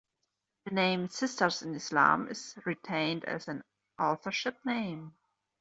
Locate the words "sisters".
1.09-1.61